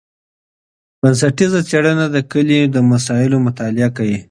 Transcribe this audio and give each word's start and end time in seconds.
بنسټیزه 1.01 1.61
څېړنه 1.69 2.05
د 2.11 2.17
کلي 2.31 2.59
مسایلو 2.91 3.37
مطالعه 3.47 3.89
کوي. 3.97 4.19